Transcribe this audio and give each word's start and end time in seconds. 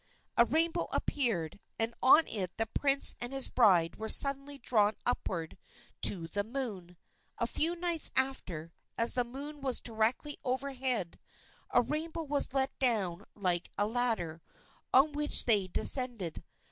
A 0.35 0.45
rainbow 0.45 0.87
appeared, 0.91 1.59
and 1.77 1.93
on 2.01 2.25
it 2.27 2.57
the 2.57 2.65
prince 2.65 3.15
and 3.21 3.31
his 3.31 3.49
bride 3.49 3.97
were 3.97 4.09
suddenly 4.09 4.57
drawn 4.57 4.95
upward 5.05 5.59
to 6.01 6.25
the 6.27 6.43
moon. 6.43 6.97
A 7.37 7.45
few 7.45 7.75
nights 7.75 8.09
after, 8.15 8.73
as 8.97 9.13
the 9.13 9.23
moon 9.23 9.61
was 9.61 9.79
directly 9.79 10.39
overhead, 10.43 11.19
a 11.69 11.83
rainbow 11.83 12.23
was 12.23 12.51
let 12.51 12.71
down 12.79 13.25
like 13.35 13.69
a 13.77 13.85
ladder, 13.85 14.41
on 14.91 15.11
which 15.11 15.45
they 15.45 15.67
descended. 15.67 16.43